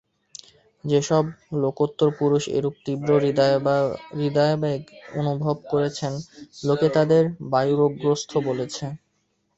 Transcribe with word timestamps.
যে-সব 0.83 1.25
লোকোত্তর 1.61 2.09
পুরুষ 2.19 2.43
এরূপ 2.57 2.75
তীব্র 2.85 3.09
হৃদয়াবেগ 4.15 4.81
অনুভব 5.19 5.55
করেছেন, 5.71 6.13
লোকে 6.63 6.87
তাঁদের 6.95 7.23
বায়ুরোগগ্রস্ত 7.51 8.31
বলেছে। 8.47 8.85